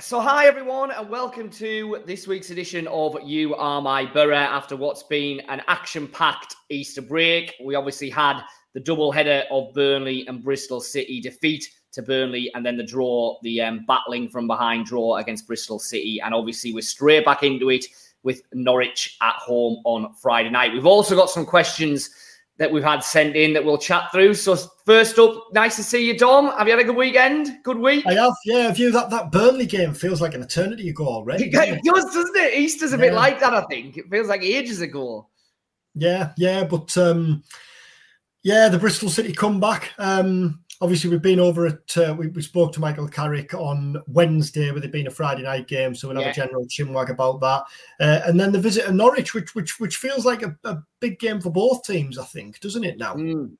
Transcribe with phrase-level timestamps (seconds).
[0.00, 4.36] So, hi everyone, and welcome to this week's edition of You Are My Boro.
[4.36, 8.40] After what's been an action-packed Easter break, we obviously had
[8.74, 13.38] the double header of Burnley and Bristol City defeat to Burnley, and then the draw,
[13.42, 17.68] the um, battling from behind draw against Bristol City, and obviously we're straight back into
[17.68, 17.84] it
[18.22, 20.72] with Norwich at home on Friday night.
[20.72, 22.10] We've also got some questions
[22.58, 24.34] that we've had sent in that we'll chat through.
[24.34, 26.50] So first up, nice to see you, Dom.
[26.58, 27.58] Have you had a good weekend?
[27.62, 28.04] Good week?
[28.06, 28.62] I have, yeah.
[28.62, 31.44] Have you that that Burnley game feels like an eternity ago already?
[31.58, 32.54] It, it does, doesn't it?
[32.54, 33.02] Easter's a yeah.
[33.02, 33.96] bit like that, I think.
[33.96, 35.28] It feels like ages ago.
[35.94, 37.42] Yeah, yeah, but um
[38.42, 39.92] yeah, the Bristol City comeback.
[39.98, 44.70] Um obviously we've been over at uh, we, we, spoke to Michael Carrick on Wednesday
[44.70, 46.30] with it being a Friday night game, so we'll have yeah.
[46.30, 47.64] a general chinwag about that.
[48.00, 51.18] Uh, and then the visit of Norwich, which which which feels like a, a, big
[51.18, 53.14] game for both teams, I think, doesn't it now?
[53.14, 53.56] Mm.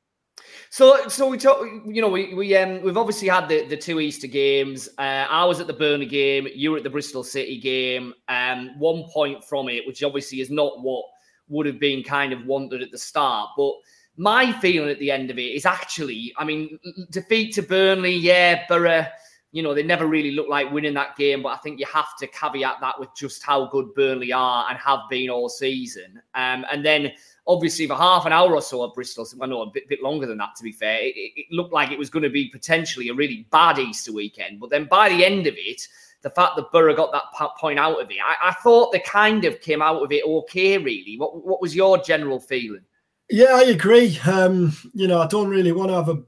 [0.70, 1.66] So, so we talk.
[1.86, 4.88] You know, we we um we've obviously had the the two Easter games.
[4.98, 6.46] Uh, I was at the Burnley game.
[6.54, 8.14] You were at the Bristol City game.
[8.28, 11.04] Um, one point from it, which obviously is not what
[11.48, 13.72] would have been kind of wanted at the start, but
[14.18, 16.78] my feeling at the end of it is actually, I mean,
[17.10, 19.06] defeat to Burnley, yeah, Boro,
[19.52, 22.16] you know, they never really looked like winning that game, but I think you have
[22.18, 26.20] to caveat that with just how good Burnley are and have been all season.
[26.34, 27.12] Um, and then
[27.46, 30.26] obviously for half an hour or so at Bristol, I know a bit, bit longer
[30.26, 33.08] than that, to be fair, it, it looked like it was going to be potentially
[33.08, 34.58] a really bad Easter weekend.
[34.58, 35.80] But then by the end of it,
[36.22, 39.44] the fact that Boro got that point out of it, I, I thought they kind
[39.44, 41.14] of came out of it okay, really.
[41.16, 42.82] What, what was your general feeling?
[43.30, 44.18] Yeah, I agree.
[44.20, 46.22] Um, you know, I don't really want to have a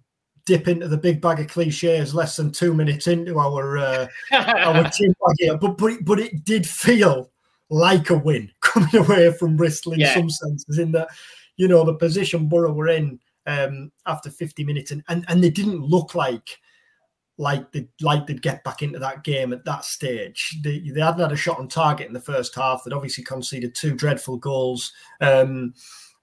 [0.46, 4.90] dip into the big bag of cliches less than two minutes into our uh, our
[4.90, 7.30] team here, but but it, but it did feel
[7.70, 10.14] like a win coming away from Bristol in yeah.
[10.14, 10.78] some senses.
[10.78, 11.08] In that,
[11.56, 15.50] you know, the position Boro were in um, after 50 minutes, and, and and they
[15.50, 16.58] didn't look like
[17.38, 20.58] like they like they'd get back into that game at that stage.
[20.62, 22.84] They, they hadn't had a shot on target in the first half.
[22.84, 24.92] They'd obviously conceded two dreadful goals.
[25.22, 25.72] Um,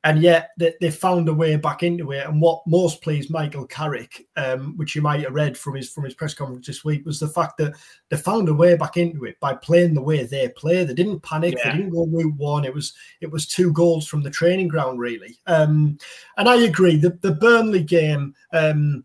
[0.08, 2.26] and yet they, they found a way back into it.
[2.26, 6.06] And what most pleased Michael Carrick, um, which you might have read from his from
[6.06, 7.76] his press conference this week, was the fact that
[8.08, 10.86] they found a way back into it by playing the way they play.
[10.86, 11.56] They didn't panic.
[11.58, 11.72] Yeah.
[11.72, 12.64] They didn't go route one.
[12.64, 15.38] It was it was two goals from the training ground, really.
[15.46, 15.98] Um,
[16.38, 16.96] and I agree.
[16.96, 18.34] The the Burnley game.
[18.54, 19.04] Um,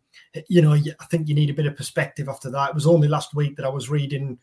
[0.49, 2.71] you know, I think you need a bit of perspective after that.
[2.71, 4.39] It was only last week that I was reading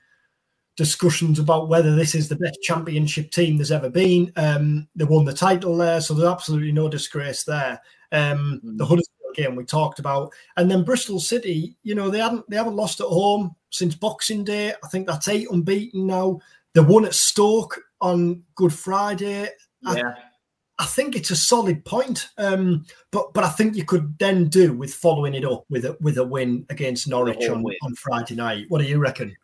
[0.80, 4.32] discussions about whether this is the best championship team there's ever been.
[4.38, 7.82] Um, they won the title there, so there's absolutely no disgrace there.
[8.14, 8.78] Um, mm.
[8.78, 11.76] The Huddersfield game we talked about, and then Bristol City.
[11.84, 14.74] You know they haven't they haven't lost at home since Boxing Day.
[14.82, 16.40] I think that's eight unbeaten now.
[16.74, 19.50] They won at Stoke on Good Friday.
[19.82, 19.92] Yeah.
[19.92, 24.48] I, I think it's a solid point, um, but but I think you could then
[24.48, 28.36] do with following it up with a with a win against Norwich on, on Friday
[28.36, 28.68] night.
[28.70, 29.36] What do you reckon?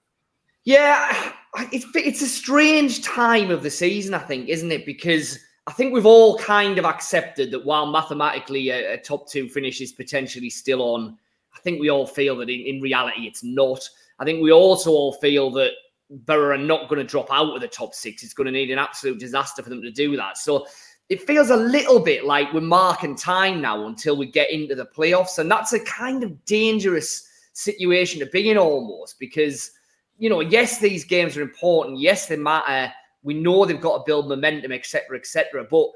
[0.65, 1.31] Yeah,
[1.71, 4.85] it's it's a strange time of the season, I think, isn't it?
[4.85, 9.47] Because I think we've all kind of accepted that while mathematically a, a top two
[9.47, 11.17] finish is potentially still on,
[11.55, 13.87] I think we all feel that in, in reality it's not.
[14.19, 15.71] I think we also all feel that
[16.09, 18.23] Boro are not going to drop out of the top six.
[18.23, 20.37] It's going to need an absolute disaster for them to do that.
[20.37, 20.65] So
[21.09, 24.85] it feels a little bit like we're marking time now until we get into the
[24.85, 25.37] playoffs.
[25.37, 29.71] And that's a kind of dangerous situation to be in almost because
[30.17, 31.99] you know, yes, these games are important.
[31.99, 32.91] Yes, they matter.
[33.23, 35.65] We know they've got to build momentum, etc., etc.
[35.69, 35.87] But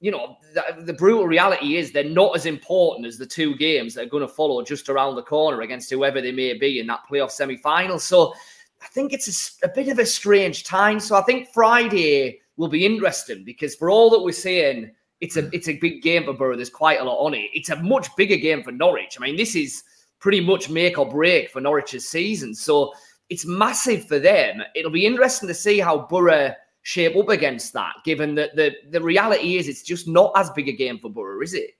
[0.00, 3.92] you know, the, the, brutal reality is they're not as important as the two games
[3.94, 6.86] that are going to follow just around the corner against whoever they may be in
[6.86, 7.98] that playoff semi-final.
[7.98, 8.32] So
[8.80, 11.00] I think it's a, a bit of a strange time.
[11.00, 15.54] So I think Friday will be interesting because for all that we're saying, it's a
[15.54, 16.56] it's a big game for Boro.
[16.56, 17.50] There's quite a lot on it.
[17.52, 19.18] It's a much bigger game for Norwich.
[19.18, 19.82] I mean, this is
[20.18, 22.54] pretty much make or break for Norwich's season.
[22.54, 22.92] So
[23.30, 24.62] it's massive for them.
[24.74, 29.00] It'll be interesting to see how Boro shape up against that, given that the, the
[29.00, 31.70] reality is it's just not as big a game for Boro, is it?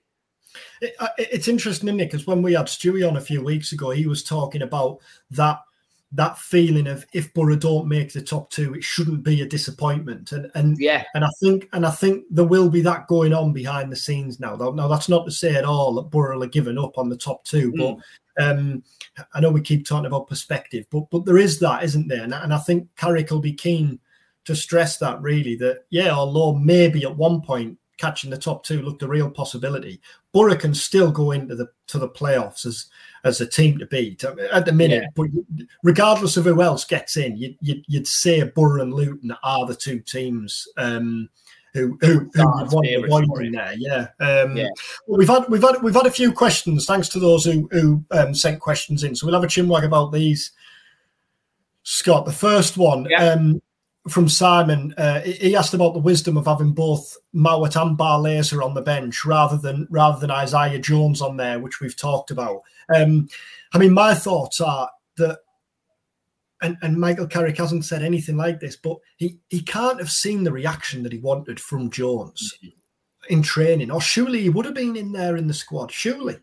[0.99, 2.11] uh, it's interesting, isn't it?
[2.11, 4.99] Because when we had Stewie on a few weeks ago, he was talking about
[5.31, 5.59] that
[6.13, 10.31] that feeling of if Boro don't make the top two, it shouldn't be a disappointment.
[10.33, 13.53] And and yeah, and I think and I think there will be that going on
[13.53, 14.55] behind the scenes now.
[14.55, 17.43] Now that's not to say at all that Boro are giving up on the top
[17.45, 17.77] two, mm.
[18.37, 18.83] but um,
[19.33, 22.23] I know we keep talking about perspective, but but there is that, isn't there?
[22.23, 23.99] And, and I think Carrick will be keen
[24.43, 28.81] to stress that really that yeah, although maybe at one point catching the top two
[28.81, 30.01] looked a real possibility,
[30.33, 32.87] Boro can still go into the to the playoffs as
[33.23, 35.03] as a team to beat at the minute.
[35.03, 35.09] Yeah.
[35.15, 35.27] But
[35.83, 39.75] regardless of who else gets in, you, you, would say Boro and Luton are the
[39.75, 40.67] two teams.
[40.77, 41.29] Um,
[41.73, 43.73] who who, who would want to avoid in there.
[43.77, 44.07] Yeah.
[44.19, 44.67] Um, yeah.
[45.07, 46.85] Well, we've had we've had we've had a few questions.
[46.85, 49.15] Thanks to those who who um, sent questions in.
[49.15, 50.51] So we'll have a chinwag about these
[51.83, 52.25] Scott.
[52.25, 53.29] The first one yeah.
[53.29, 53.61] um,
[54.09, 54.93] from Simon.
[54.97, 59.25] Uh, he asked about the wisdom of having both Mowatt and Barlaser on the bench
[59.25, 62.61] rather than rather than Isaiah Jones on there, which we've talked about.
[62.95, 63.29] Um,
[63.73, 65.39] I mean, my thoughts are that
[66.61, 70.43] and, and Michael Carrick hasn't said anything like this, but he, he can't have seen
[70.43, 73.33] the reaction that he wanted from Jones mm-hmm.
[73.33, 75.91] in training, or surely he would have been in there in the squad.
[75.91, 76.37] Surely.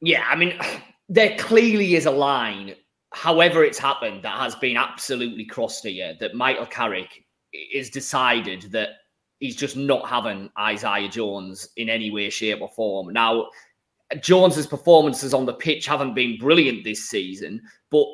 [0.00, 0.58] Yeah, I mean,
[1.08, 2.74] there clearly is a line,
[3.14, 6.14] however it's happened, that has been absolutely crossed here.
[6.20, 8.90] That Michael Carrick is decided that
[9.40, 13.12] he's just not having Isaiah Jones in any way, shape, or form.
[13.12, 13.48] Now,
[14.20, 18.06] Jones's performances on the pitch haven't been brilliant this season, but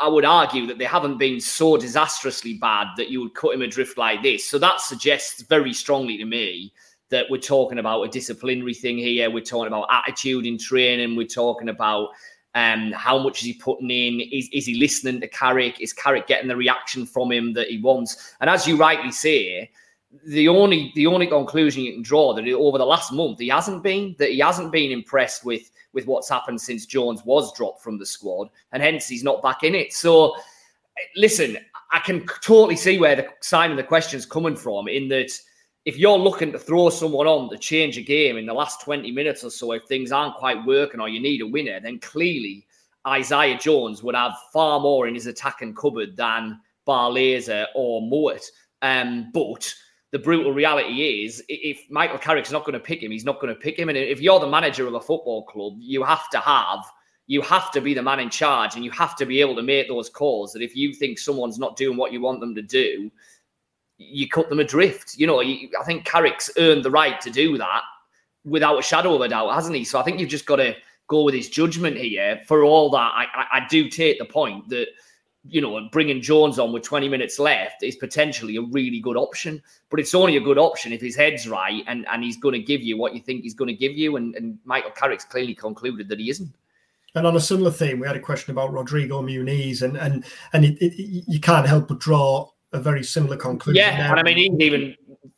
[0.00, 3.62] I would argue that they haven't been so disastrously bad that you would cut him
[3.62, 4.44] adrift like this.
[4.44, 6.72] So that suggests very strongly to me
[7.10, 9.30] that we're talking about a disciplinary thing here.
[9.30, 11.16] We're talking about attitude in training.
[11.16, 12.10] We're talking about
[12.54, 14.20] um, how much is he putting in?
[14.20, 15.80] Is, is he listening to Carrick?
[15.80, 18.34] Is Carrick getting the reaction from him that he wants?
[18.40, 19.70] And as you rightly say,
[20.26, 23.82] the only the only conclusion you can draw that over the last month he hasn't
[23.82, 27.98] been that he hasn't been impressed with with what's happened since Jones was dropped from
[27.98, 29.92] the squad, and hence he's not back in it.
[29.92, 30.36] So,
[31.16, 31.58] listen,
[31.92, 34.88] I can totally see where the sign of the question's coming from.
[34.88, 35.30] In that,
[35.88, 39.10] if you're looking to throw someone on to change a game in the last 20
[39.10, 42.66] minutes or so, if things aren't quite working or you need a winner, then clearly
[43.06, 48.44] Isaiah Jones would have far more in his attacking cupboard than Barlaser or Mowatt.
[48.82, 49.72] Um, but
[50.10, 53.54] the brutal reality is if Michael Carrick's not going to pick him, he's not going
[53.54, 53.88] to pick him.
[53.88, 56.84] And if you're the manager of a football club, you have to have
[57.28, 59.62] you have to be the man in charge and you have to be able to
[59.62, 62.62] make those calls that if you think someone's not doing what you want them to
[62.62, 63.10] do,
[63.98, 65.16] you cut them adrift.
[65.18, 67.82] You know, I think Carrick's earned the right to do that
[68.44, 69.84] without a shadow of a doubt, hasn't he?
[69.84, 70.74] So I think you've just got to
[71.08, 72.40] go with his judgment here.
[72.46, 74.88] For all that, I, I, I do take the point that
[75.50, 79.62] you know, bringing Jones on with 20 minutes left is potentially a really good option.
[79.90, 82.58] But it's only a good option if his head's right and, and he's going to
[82.58, 84.16] give you what you think he's going to give you.
[84.16, 86.54] And, and Michael Carrick's clearly concluded that he isn't.
[87.14, 90.66] And on a similar theme, we had a question about Rodrigo Muniz, and and and
[90.66, 93.82] it, it, you can't help but draw a very similar conclusion.
[93.82, 94.10] Yeah, there.
[94.10, 94.94] and I mean he's even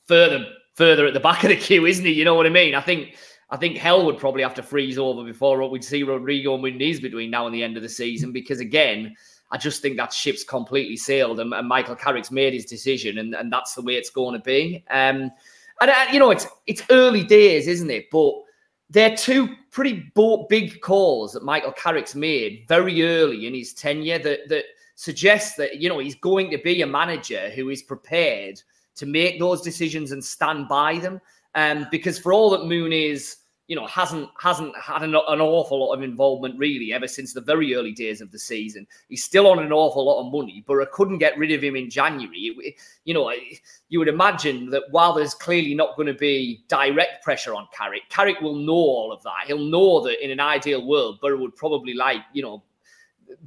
[0.07, 2.13] further further at the back of the queue, isn't he?
[2.13, 2.75] You know what I mean?
[2.75, 3.17] I think
[3.51, 7.31] I think hell would probably have to freeze over before we'd see Rodrigo Muniz between
[7.31, 9.15] now and the end of the season, because again,
[9.51, 13.35] I just think that ship's completely sailed, and, and Michael Carrick's made his decision, and,
[13.35, 14.85] and that's the way it's going to be.
[14.91, 15.31] Um,
[15.81, 18.11] and uh, you know, it's it's early days, isn't it?
[18.13, 18.35] But
[18.91, 20.13] they're two pretty
[20.49, 24.65] big calls that Michael Carrick's made very early in his tenure that that
[25.01, 28.61] suggests that you know he's going to be a manager who is prepared
[28.95, 31.19] to make those decisions and stand by them.
[31.55, 33.37] Um, because for all that Muniz,
[33.67, 37.41] you know, hasn't hasn't had an, an, awful lot of involvement really ever since the
[37.41, 38.87] very early days of the season.
[39.09, 41.77] He's still on an awful lot of money, but I couldn't get rid of him
[41.77, 42.77] in January.
[43.05, 43.33] you know,
[43.89, 48.03] you would imagine that while there's clearly not going to be direct pressure on Carrick,
[48.11, 49.47] Carrick will know all of that.
[49.47, 52.63] He'll know that in an ideal world, Boro would probably like, you know,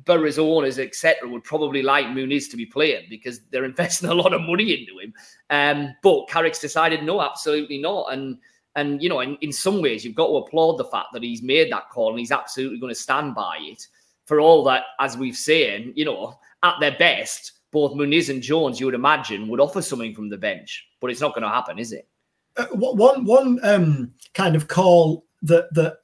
[0.06, 4.34] Boro's owners, etc., would probably like Muniz to be playing because they're investing a lot
[4.34, 5.14] of money into him.
[5.50, 8.38] Um, but Carrick's decided no, absolutely not, and
[8.76, 11.44] and, you know, in, in some ways, you've got to applaud the fact that he's
[11.44, 13.86] made that call and he's absolutely going to stand by it.
[14.26, 18.80] For all that, as we've seen, you know, at their best, both Muniz and Jones,
[18.80, 20.88] you would imagine, would offer something from the bench.
[21.02, 22.08] But it's not going to happen, is it?
[22.56, 25.98] Uh, one one um, kind of call that that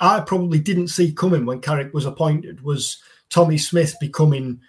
[0.00, 2.98] I probably didn't see coming when Carrick was appointed was
[3.30, 4.60] Tommy Smith becoming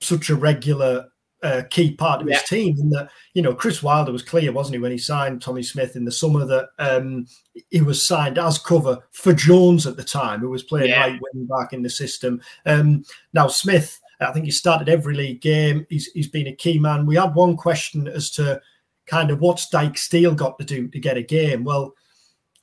[0.00, 1.08] such a regular
[1.42, 2.34] a key part of yeah.
[2.34, 2.76] his team.
[2.78, 5.94] And that, you know, Chris Wilder was clear, wasn't he, when he signed Tommy Smith
[5.94, 7.26] in the summer that um,
[7.70, 11.00] he was signed as cover for Jones at the time, who was playing yeah.
[11.00, 12.40] right wing back in the system.
[12.66, 15.86] Um, now, Smith, I think he started every league game.
[15.88, 17.06] He's, he's been a key man.
[17.06, 18.60] We had one question as to
[19.06, 21.62] kind of what's Dijksteel got to do to get a game.
[21.62, 21.94] Well,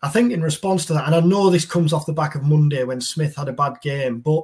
[0.01, 2.43] I think in response to that, and I know this comes off the back of
[2.43, 4.43] Monday when Smith had a bad game, but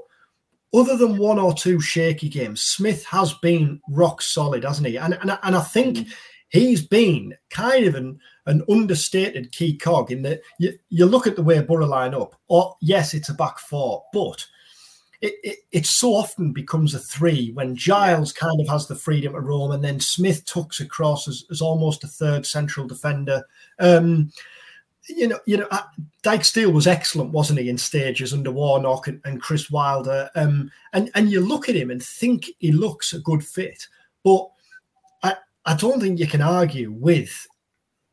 [0.74, 4.98] other than one or two shaky games, Smith has been rock solid, hasn't he?
[4.98, 6.14] And and, and I think mm.
[6.50, 11.36] he's been kind of an, an understated key cog in that you, you look at
[11.36, 14.46] the way Boro line up, or yes, it's a back four, but
[15.22, 19.34] it, it, it so often becomes a three when Giles kind of has the freedom
[19.34, 23.44] to roam and then Smith tucks across as, as almost a third central defender.
[23.80, 24.32] Um,
[25.10, 25.84] you know, you know, uh,
[26.24, 30.30] Dijksteel was excellent, wasn't he, in stages under Warnock and, and Chris Wilder?
[30.36, 33.88] Um, and and you look at him and think he looks a good fit,
[34.24, 34.48] but
[35.24, 37.48] I I don't think you can argue with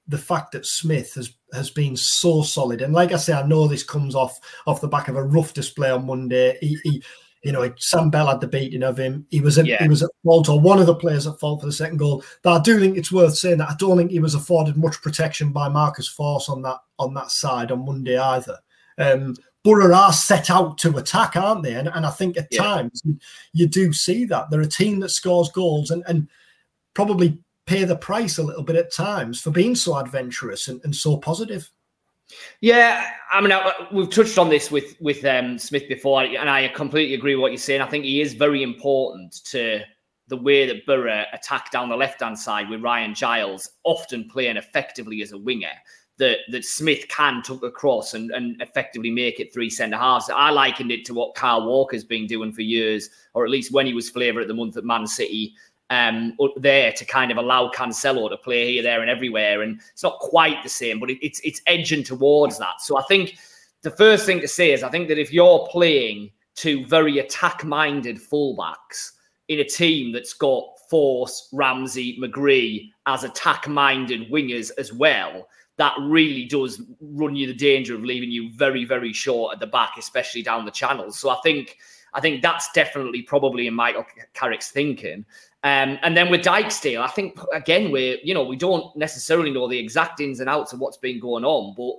[0.07, 2.81] the fact that Smith has has been so solid.
[2.81, 5.53] And like I say, I know this comes off off the back of a rough
[5.53, 6.57] display on Monday.
[6.61, 7.03] He he,
[7.43, 9.27] You know, Sam Bell had the beating of him.
[9.31, 9.83] He was at, yeah.
[9.83, 12.25] he was at fault, or one of the players at fault for the second goal.
[12.43, 15.01] But I do think it's worth saying that I don't think he was afforded much
[15.03, 18.59] protection by Marcus Forss on that on that side on Monday either.
[18.99, 21.75] Um, Boro are set out to attack, aren't they?
[21.75, 22.63] And, and I think at yeah.
[22.63, 23.19] times you,
[23.53, 26.29] you, do see that they're a team that scores goals and, and
[26.95, 30.95] probably pay the price a little bit at times for being so adventurous and, and
[30.95, 31.71] so positive.
[32.61, 33.53] Yeah, I mean,
[33.93, 37.53] we've touched on this with with um, Smith before, and I completely agree with what
[37.53, 37.81] you're saying.
[37.81, 39.81] I think he is very important to
[40.29, 44.59] the way that Boro attack down the left hand side with Ryan Giles, often playing
[44.59, 45.73] effectively as a winger.
[46.19, 50.29] That, that Smith can tuck across and, and effectively make it three centre halves.
[50.29, 53.87] I likened it to what Kyle Walker's been doing for years, or at least when
[53.87, 55.55] he was flavour at the month at Man City
[55.91, 59.63] um, there to kind of allow Cancelo to play here, there, and everywhere.
[59.63, 62.81] And it's not quite the same, but it, it's it's edging towards that.
[62.81, 63.39] So I think
[63.83, 68.17] the first thing to say is I think that if you're playing two very attack-minded
[68.17, 69.13] fullbacks
[69.47, 76.45] in a team that's got Forss, Ramsey, McGree as attack-minded wingers as well, that really
[76.45, 80.43] does run you the danger of leaving you very, very short at the back, especially
[80.43, 81.19] down the channels.
[81.19, 81.79] So I think
[82.15, 84.05] I think that's definitely probably in Michael
[84.35, 85.25] Carrick's thinking.
[85.65, 89.69] Um, and then with Dijksteel, I think again we're you know we don't necessarily know
[89.69, 91.95] the exact ins and outs of what's been going on, but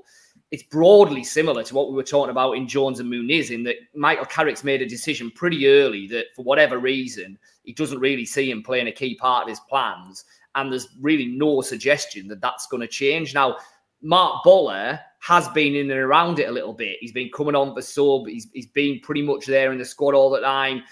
[0.51, 3.75] it's broadly similar to what we were talking about in Jones and Muniz, in that
[3.93, 8.49] Michael Carrick's made a decision pretty early that for whatever reason he doesn't really see
[8.49, 10.23] him playing a key part of his plans,
[10.55, 13.33] and there's really no suggestion that that's going to change.
[13.33, 13.57] Now,
[14.01, 16.95] Marc Bola has been in and around it a little bit.
[17.01, 18.25] He's been coming on for sub.
[18.25, 20.83] He's he's been pretty much there in the squad all the time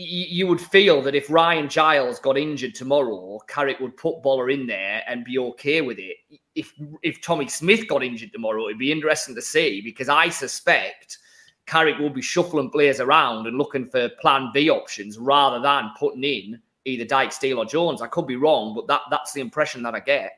[0.00, 4.64] you would feel that if Ryan Giles got injured tomorrow, Carrick would put Bola in
[4.64, 6.16] there and be okay with it.
[6.54, 11.18] If if Tommy Smith got injured tomorrow, it'd be interesting to see because I suspect
[11.66, 16.22] Carrick will be shuffling players around and looking for plan B options rather than putting
[16.22, 18.00] in either Dijksteel, or Jones.
[18.00, 20.30] I could be wrong, but that that's the impression that I get.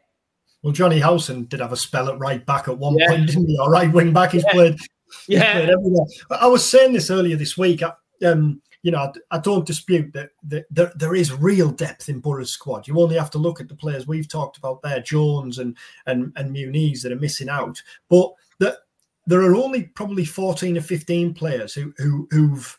[0.62, 3.08] Well, Jonny Howson did have a spell at right back at one yeah.
[3.08, 3.58] point, didn't he?
[3.58, 4.32] Or right wing back.
[4.32, 4.52] He's yeah.
[4.52, 4.78] played.
[5.26, 5.66] He's yeah.
[5.66, 5.96] Played.
[6.30, 7.82] I was saying this earlier this week.
[8.24, 12.50] Um, you know, I, I don't dispute that, that there, is real depth in Boro's
[12.50, 12.88] squad.
[12.88, 16.32] You only have to look at the players we've talked about there, Jones and and
[16.36, 17.82] and Muniz that are missing out.
[18.08, 18.78] But that
[19.26, 22.78] there are only probably 14 or 15 players who, who who've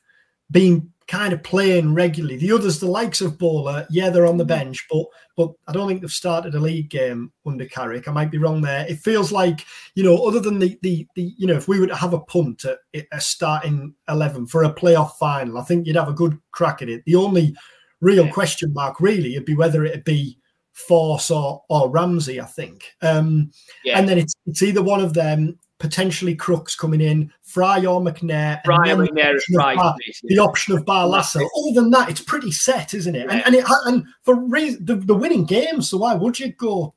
[0.50, 2.38] been kind of playing regularly.
[2.38, 4.66] The others, the likes of Bola, yeah, they're on the mm-hmm.
[4.66, 8.08] bench, but but I don't think they've started a league game under Carrick.
[8.08, 8.86] I might be wrong there.
[8.88, 11.88] It feels like you know, other than the the, the you know, if we were
[11.88, 12.80] to have a punt at
[13.12, 16.90] a starting eleven for a playoff final, I think you'd have a good crack at
[16.90, 17.04] it.
[17.06, 17.54] The only
[18.00, 18.32] real yeah.
[18.32, 20.40] question mark really would be whether it'd be
[20.90, 22.40] Forss or or Ramsey.
[22.40, 23.52] I think, um,
[23.84, 24.00] yeah.
[24.00, 28.64] and then it's it's either one of them potentially Crooks coming in, Fry or McNair.
[28.64, 31.42] Fry and McNair Fry, Bar, the option of Barlaser.
[31.58, 33.26] Other than that, it's pretty set, isn't it?
[33.28, 33.34] Yeah.
[33.34, 36.94] And and, it, and for reason, the, the winning game, so why would you go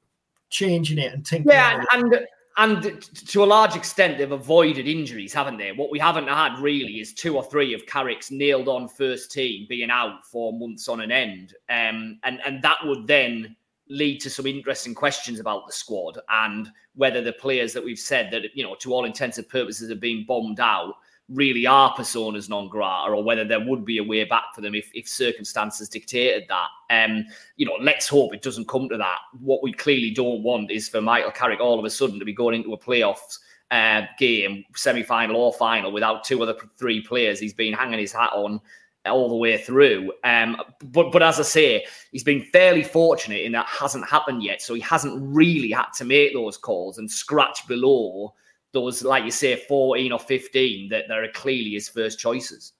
[0.51, 1.47] changing it and think?
[1.49, 2.15] Yeah, and,
[2.57, 5.73] and to a large extent, they've avoided injuries, haven't they?
[5.73, 9.67] What we haven't had really is two or three of Carrick's nailed on first team
[9.69, 11.55] being out for months on an end.
[11.71, 13.57] Um, and, and that would then
[13.89, 18.31] lead to some interesting questions about the squad and whether the players that we've said
[18.31, 20.95] that you know to all intents and purposes are being bombed out
[21.29, 24.75] really are personas non grata or whether there would be a way back for them
[24.75, 26.69] if, if circumstances dictated that.
[26.91, 27.25] Um
[27.57, 29.19] you know let's hope it doesn't come to that.
[29.41, 32.33] What we clearly don't want is for michael carrick all of a sudden to be
[32.33, 33.39] going into a playoffs
[33.71, 38.13] uh, game semi-final or final without two of the three players he's been hanging his
[38.13, 38.61] hat on
[39.07, 40.13] all the way through.
[40.25, 40.57] Um,
[40.93, 44.63] but but as I say, he's been fairly fortunate in that hasn't happened yet.
[44.63, 48.35] So he hasn't really had to make those calls and scratch below
[48.73, 52.73] those, like you say, 14 or 15 that, that are clearly his first choices.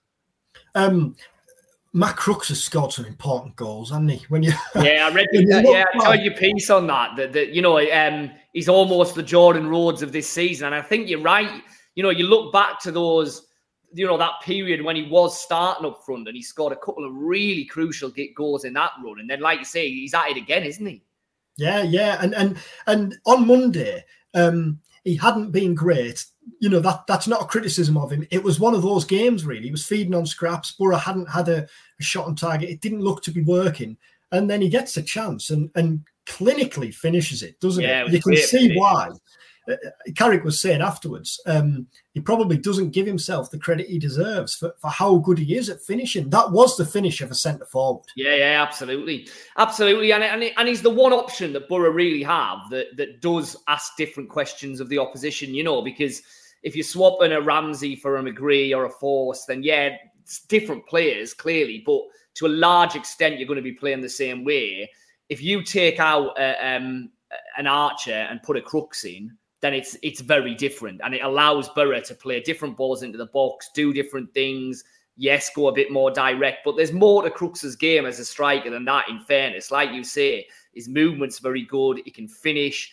[0.75, 1.15] Um,
[1.93, 4.25] Matt Crooks has scored some important goals, hasn't he?
[4.27, 7.15] When you yeah, I read you, uh, yeah, I told your piece on that.
[7.15, 10.81] That, that you know, um, he's almost the Jordan Rhodes of this season, and I
[10.81, 11.63] think you're right.
[11.95, 13.47] You know, you look back to those
[13.95, 17.05] you know, that period when he was starting up front and he scored a couple
[17.05, 19.21] of really crucial goals in that run.
[19.21, 21.01] And then, like you say, he's at it again, isn't he?
[21.57, 22.17] Yeah, yeah.
[22.21, 26.25] And and and on Monday, um, he hadn't been great.
[26.59, 28.27] You know, that that's not a criticism of him.
[28.31, 29.63] It was one of those games, really.
[29.63, 30.73] He was feeding on scraps.
[30.73, 31.65] Boro hadn't had a,
[31.99, 32.69] a shot on target.
[32.69, 33.95] It didn't look to be working.
[34.33, 38.11] And then he gets a chance and and clinically finishes it, doesn't yeah, it?
[38.11, 39.09] You can see why.
[39.69, 39.75] Uh,
[40.15, 44.73] Carrick was saying afterwards, um, he probably doesn't give himself the credit he deserves for,
[44.79, 46.29] for how good he is at finishing.
[46.29, 48.05] That was the finish of a centre forward.
[48.15, 52.59] Yeah, yeah, absolutely, absolutely, and and, and he's the one option that Boro really have
[52.69, 55.53] that that does ask different questions of the opposition.
[55.53, 56.21] You know, because
[56.63, 60.85] if you're swapping a Ramsey for a McGree or a Forss, then yeah, it's different
[60.87, 62.01] players clearly, but
[62.35, 64.89] to a large extent, you're going to be playing the same way.
[65.29, 67.11] If you take out uh, um,
[67.57, 71.69] an Archer and put a Crooks in, then it's it's very different, and it allows
[71.69, 74.83] Boro to play different balls into the box, do different things.
[75.17, 78.69] Yes, go a bit more direct, but there's more to Crooks's game as a striker
[78.69, 79.09] than that.
[79.09, 80.45] In fairness, like you say,
[80.75, 82.01] his movement's very good.
[82.05, 82.91] He can finish.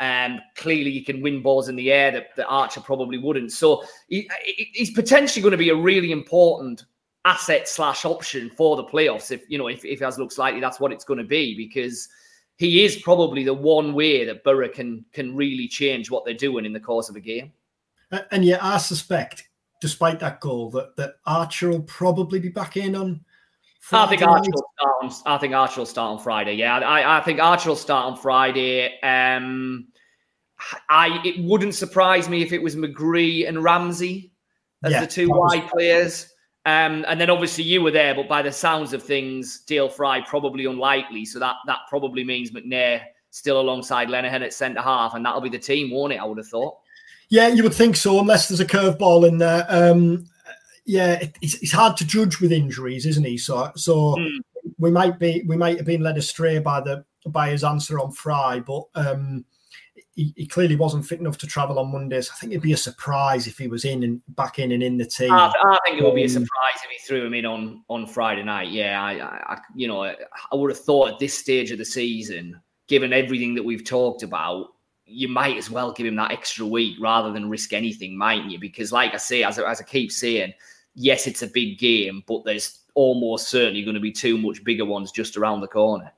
[0.00, 3.52] Um, clearly, he can win balls in the air that, that Archer probably wouldn't.
[3.52, 4.28] So he,
[4.72, 6.84] he's potentially going to be a really important
[7.26, 9.30] asset slash option for the playoffs.
[9.30, 12.08] If you know, if, if as looks likely, that's what it's going to be because
[12.56, 16.64] he is probably the one way that Boro can can really change what they're doing
[16.64, 17.52] in the course of a game.
[18.30, 19.48] And yet, I suspect,
[19.80, 23.24] despite that goal, that that Archer will probably be back in on.
[23.80, 25.34] Friday I think Archer will start on.
[25.34, 26.54] I think Archer will start on Friday.
[26.54, 28.98] Yeah, I, I think Archer will start on Friday.
[29.02, 29.88] Um,
[30.88, 34.32] I it wouldn't surprise me if it was McGree and Ramsey
[34.84, 36.33] as yeah, the two wide players.
[36.66, 40.22] Um, and then obviously you were there, but by the sounds of things, Dael Fry
[40.22, 41.26] probably unlikely.
[41.26, 45.50] So that that probably means McNair still alongside Lenihan at centre half, and that'll be
[45.50, 46.20] the team, won't it?
[46.20, 46.78] I would have thought.
[47.28, 49.66] Yeah, you would think so, unless there's a curveball in there.
[49.68, 50.26] Um,
[50.86, 53.36] yeah, it, it's, it's hard to judge with injuries, isn't he?
[53.36, 54.38] So so mm.
[54.78, 58.12] we might be we might have been led astray by the by his answer on
[58.12, 59.44] Fry, but um,
[60.14, 62.30] he, he, clearly wasn't fit enough to travel on Mondays.
[62.30, 64.96] I think it'd be a surprise if he was in and back in and in
[64.96, 65.32] the team.
[65.32, 67.82] I, I think it would be a um, surprise if he threw him in on
[67.88, 68.70] on Friday night.
[68.70, 70.16] Yeah, I, I, you know, I
[70.54, 74.68] would have thought at this stage of the season, given everything that we've talked about,
[75.04, 78.58] you might as well give him that extra week rather than risk anything, mightn't you?
[78.58, 80.54] Because, like I say, as, as I keep saying,
[80.94, 84.84] yes, it's a big game, but there's almost certainly going to be two much bigger
[84.84, 86.12] ones just around the corner.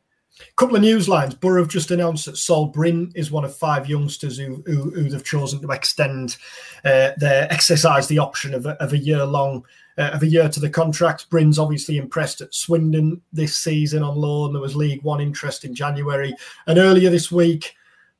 [0.56, 1.34] Couple of news lines.
[1.34, 5.08] Borough have just announced that Sol Brynn is one of five youngsters who, who, who
[5.08, 6.36] they've chosen to extend
[6.84, 9.64] uh, their exercise the option of a, of a year long
[9.98, 11.30] uh, of a year to the contract.
[11.30, 14.52] Brynn's obviously impressed at Swindon this season on loan.
[14.52, 16.34] There was League One interest in January,
[16.66, 17.74] and earlier this week.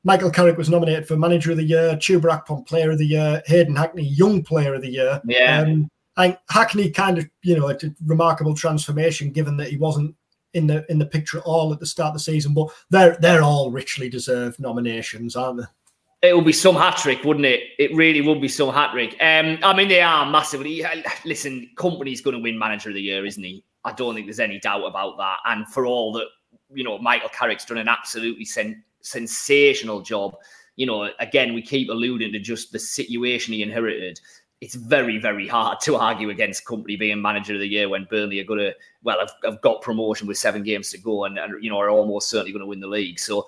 [0.04, 3.42] Michael Carrick was nominated for Manager of the Year, Chuba Akpom Player of the Year,
[3.46, 5.20] Hayden Hackney Young Player of the Year.
[5.26, 5.62] Yeah.
[5.62, 10.14] Um, and Hackney kind of, you know, a remarkable transformation given that he wasn't
[10.56, 12.54] in the in the picture at all at the start of the season.
[12.54, 16.28] But they're they're all richly deserved nominations, aren't they?
[16.28, 17.60] It will be some hat trick, wouldn't it?
[17.78, 19.16] It really would be some hat trick.
[19.20, 20.84] Um, I mean, they are massively.
[21.24, 23.62] Listen, Kompany's going to win Manager of the Year, isn't he?
[23.84, 25.38] I don't think there's any doubt about that.
[25.44, 26.26] And for all that,
[26.72, 30.36] you know, Michael Carrick's done an absolutely sen- sensational job.
[30.76, 34.18] You know, again, we keep alluding to just the situation he inherited
[34.60, 38.40] it's very, very hard to argue against Kompany being manager of the year when Burnley
[38.40, 41.62] are going to, well, have, have got promotion with seven games to go and, and
[41.62, 43.18] you know, are almost certainly going to win the league.
[43.18, 43.46] So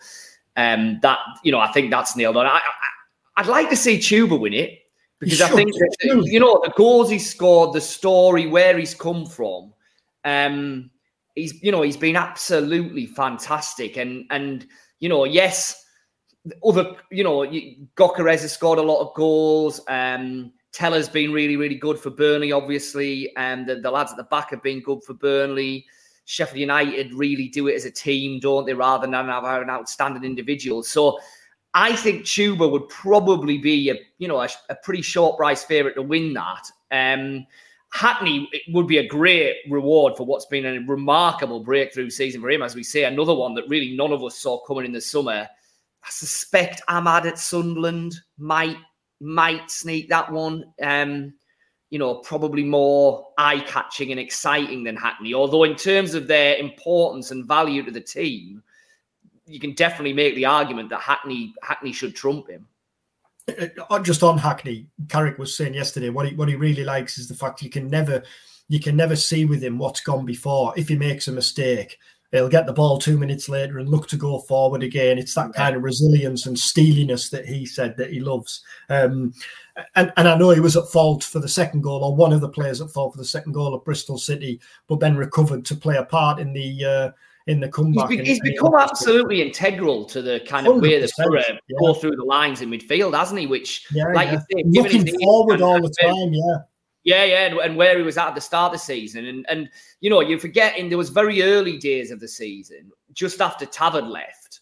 [0.57, 2.47] um, that, you know, I think that's nailed on.
[2.47, 2.61] I,
[3.37, 4.81] I, would like to see Chuba win it
[5.19, 9.25] because I think, that, you know, the goals he scored, the story, where he's come
[9.25, 9.73] from,
[10.25, 10.91] um,
[11.35, 13.97] he's, you know, he's been absolutely fantastic.
[13.97, 14.67] And, and,
[15.01, 15.87] you know, yes,
[16.65, 17.47] other, you know,
[17.97, 19.81] Gyökeres has scored a lot of goals.
[19.89, 23.35] Um, Tella's been really, really good for Burnley, obviously.
[23.37, 25.87] And the, the lads at the back have been good for Burnley.
[26.27, 30.25] Sheffield United really do it as a team, don't they, rather than have an outstanding
[30.25, 30.83] individual.
[30.83, 31.19] So
[31.73, 35.95] I think Chuba would probably be a you know a, a pretty short price favourite
[35.95, 36.71] to win that.
[36.91, 37.47] Um,
[37.91, 42.63] Hackney would be a great reward for what's been a remarkable breakthrough season for him,
[42.63, 43.05] as we say.
[43.05, 45.49] Another one that really none of us saw coming in the summer.
[46.05, 48.77] I suspect Amad at Sunderland might
[49.21, 50.73] might sneak that one.
[50.83, 51.35] Um,
[51.91, 55.33] you know, probably more eye catching and exciting than Hackney.
[55.33, 58.63] Although, in terms of their importance and value to the team,
[59.47, 62.67] you can definitely make the argument that Hackney Hackney should trump him.
[63.89, 67.29] Uh, just on Hackney, Carrick was saying yesterday what he what he really likes is
[67.29, 68.23] the fact you can never
[68.69, 70.75] you can never see with him what's gone before.
[70.77, 71.99] If he makes a mistake,
[72.33, 75.19] he'll get the ball two minutes later and look to go forward again.
[75.19, 78.63] It's that kind of resilience and steeliness that he said that he loves.
[78.89, 79.33] Um,
[79.95, 82.41] and, and I know he was at fault for the second goal, or one of
[82.41, 85.77] the players at fault for the second goal at Bristol City, but then recovered to
[85.77, 87.11] play a part in the uh,
[87.47, 88.11] in the comeback.
[88.11, 91.77] He's, be, he's become absolutely integral to the kind of way that Boro yeah.
[91.81, 93.47] go through the lines in midfield, hasn't he?
[93.47, 94.41] Which, yeah, like yeah.
[94.51, 96.57] you say, looking forward all the time, yeah.
[97.09, 99.47] Yeah, yeah, and, and, where he was at at the start of the season, and
[99.49, 99.71] and
[100.03, 103.95] you know, you're forgetting there was very early days of the season, just after Tav
[103.95, 104.61] had left.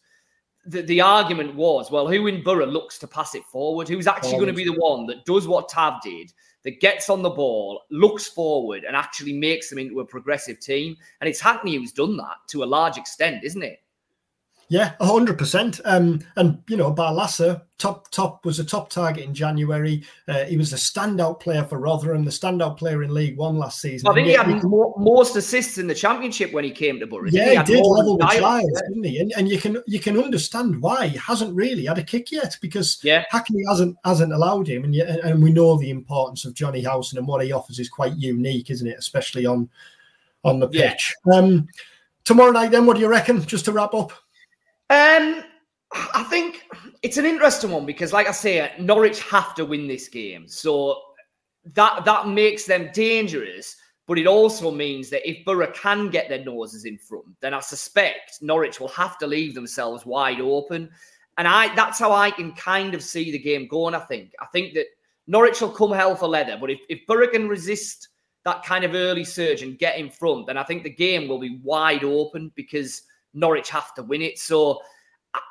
[0.65, 3.89] The, the argument was, well, who in Boro looks to pass it forward?
[3.89, 6.33] Who's actually going to be the one that does what Tav did,
[6.63, 10.97] that gets on the ball, looks forward, and actually makes them into a progressive team?
[11.21, 13.81] And it's Hackney who's done that to a large extent, isn't it?
[14.69, 15.81] Yeah, hundred percent.
[15.85, 20.03] Um, and you know, Barlaser top top was a top target in January.
[20.27, 23.81] Uh, he was a standout player for Rotherham, the standout player in League One last
[23.81, 24.09] season.
[24.09, 27.29] I think he had more, most assists in the Championship when he came to Boro.
[27.31, 28.81] Yeah, he, he did level with Giles, yeah.
[28.89, 29.19] didn't he?
[29.21, 32.57] And, and you can you can understand why he hasn't really had a kick yet
[32.61, 33.25] because yeah.
[33.31, 37.19] Hackney hasn't hasn't allowed him, and yet, and we know the importance of Jonny Howson
[37.19, 38.99] and what he offers is quite unique, isn't it?
[38.99, 39.69] Especially on
[40.43, 41.15] on the pitch.
[41.27, 41.35] Yeah.
[41.35, 41.69] Um,
[42.25, 43.45] tomorrow night, then, what do you reckon?
[43.45, 44.13] Just to wrap up.
[44.91, 45.43] Um,
[46.15, 46.63] I think
[47.03, 51.01] it's an interesting one because, like I say, Norwich have to win this game, so
[51.75, 53.77] that that makes them dangerous.
[54.07, 57.61] But it also means that if Boro can get their noses in front, then I
[57.61, 60.91] suspect Norwich will have to leave themselves wide open.
[61.39, 63.95] And I that's how I can kind of see the game going.
[63.95, 64.33] I think.
[64.41, 64.87] I think that
[65.27, 68.09] Norwich will come hell for leather, but if, if Boro can resist
[68.45, 71.41] that kind of early surge and get in front, then I think the game will
[71.41, 73.03] be wide open because
[73.37, 74.39] Norwich have to win it.
[74.39, 74.81] So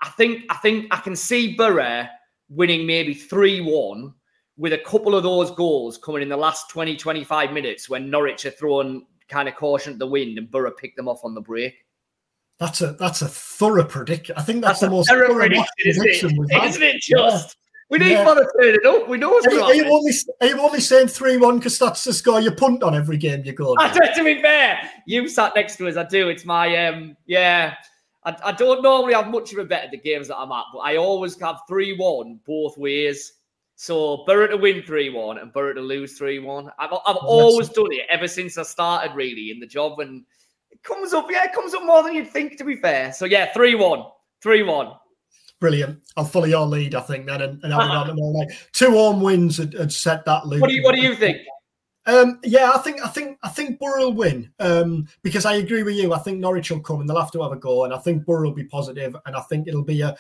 [0.01, 2.07] I think I think I can see Boro
[2.49, 4.13] winning maybe 3-1
[4.57, 8.45] with a couple of those goals coming in the last 20, 25 minutes when Norwich
[8.45, 11.41] are throwing kind of caution to the wind and Boro pick them off on the
[11.41, 11.75] break.
[12.59, 14.35] That's a that's a thorough prediction.
[14.37, 16.23] I think that's, that's the most thorough prediction, isn't it?
[16.63, 17.57] Isn't it just?
[17.89, 18.23] We need yeah.
[18.23, 19.07] to turn it up.
[19.07, 22.03] We know what's are, are, you only, are you only saying 3 1 because that's
[22.03, 23.75] the score you punt on every game you go?
[23.77, 25.95] I, to be fair, you sat next to us.
[25.95, 26.29] I do.
[26.29, 27.75] It's my, um, yeah.
[28.23, 30.65] I, I don't normally have much of a bet at the games that I'm at,
[30.73, 33.33] but I always have 3 1 both ways.
[33.75, 36.71] So Boro to win 3 1 and Boro to lose 3 1.
[36.79, 39.99] I've, I've always done it ever since I started, really, in the job.
[39.99, 40.23] And
[40.71, 43.13] it comes up, yeah, it comes up more than you'd think, to be fair.
[43.13, 44.03] So yeah, 3 1.
[44.41, 44.91] 3 1.
[45.59, 46.01] Brilliant.
[46.17, 48.49] I'll follow your lead, I think, then, and, and have it on night.
[48.73, 50.61] Two home wins had, had set that lead.
[50.61, 51.37] What do you What do you think?
[52.07, 55.81] Um, yeah, I think I think I think Boro will win um, because I agree
[55.81, 56.13] with you.
[56.13, 58.25] I think Norwich will come and they'll have to have a go, and I think
[58.25, 59.13] Boro will be positive.
[59.13, 60.15] positive, and I think it'll be a.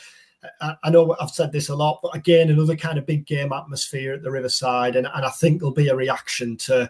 [0.61, 4.13] I know I've said this a lot, but again, another kind of big game atmosphere
[4.13, 6.89] at the Riverside, and, and I think there'll be a reaction to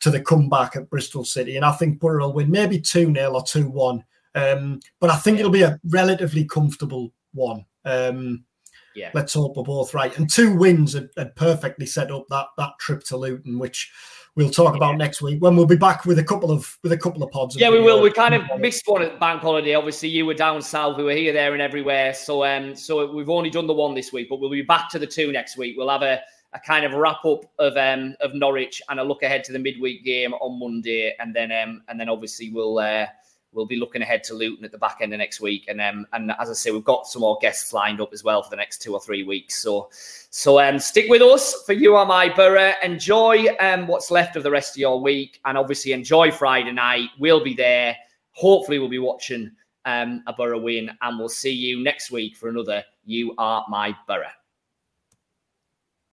[0.00, 3.32] to the comeback at Bristol City, and I think Boro will win maybe two 0
[3.32, 4.04] or two one,
[4.34, 7.64] um, but I think it'll be a relatively comfortable one.
[7.84, 8.44] Um,
[8.94, 9.10] yeah.
[9.12, 10.16] Let's hope we're both right.
[10.16, 13.92] And two wins had, had, perfectly set up that that trip to Luton, which
[14.36, 16.98] we'll talk about next week when we'll be back with a couple of with a
[16.98, 17.56] couple of pods.
[17.56, 18.00] Yeah, we will.
[18.00, 19.74] We kind of missed one at bank holiday.
[19.74, 20.96] Obviously, you were down south.
[20.96, 22.14] We were here, there, and everywhere.
[22.14, 24.98] So, um, so we've only done the one this week, but we'll be back to
[24.98, 25.74] the two next week.
[25.76, 26.20] We'll have a,
[26.52, 29.58] a kind of wrap up of um of Norwich and a look ahead to the
[29.58, 32.78] midweek game on Monday, and then um and then obviously we'll.
[32.78, 33.06] Uh,
[33.54, 36.06] we'll be looking ahead to Luton at the back end of next week, and um,
[36.12, 38.56] and as I say, we've got some more guests lined up as well for the
[38.56, 39.56] next two or three weeks.
[39.56, 42.72] So, so um, stick with us for you are my boro.
[42.82, 47.10] Enjoy um what's left of the rest of your week, and obviously enjoy Friday night.
[47.18, 47.96] We'll be there.
[48.32, 49.50] Hopefully, we'll be watching
[49.84, 52.84] um a boro win, and we'll see you next week for another.
[53.04, 54.28] You are my boro.